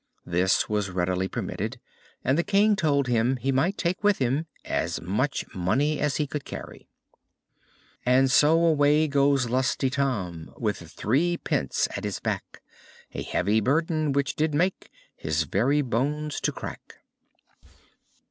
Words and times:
This 0.25 0.67
was 0.67 0.89
readily 0.89 1.27
permitted, 1.27 1.79
and 2.23 2.35
the 2.35 2.41
King 2.43 2.75
told 2.75 3.05
him 3.05 3.37
he 3.37 3.51
might 3.51 3.77
take 3.77 4.03
with 4.03 4.17
him 4.17 4.47
as 4.65 4.99
much 4.99 5.45
money 5.53 5.99
as 5.99 6.15
he 6.15 6.25
could 6.25 6.43
carry. 6.43 6.87
And 8.03 8.31
so 8.31 8.65
away 8.65 9.07
goes 9.07 9.47
lusty 9.47 9.91
Tom, 9.91 10.55
With 10.57 10.77
three 10.77 11.37
pence 11.37 11.87
at 11.95 12.03
his 12.03 12.19
back 12.19 12.63
A 13.13 13.21
heavy 13.21 13.59
burthen 13.59 14.11
which 14.11 14.35
did 14.35 14.55
make 14.55 14.89
His 15.15 15.43
very 15.43 15.83
bones 15.83 16.39
to 16.41 16.51
crack. 16.51 16.97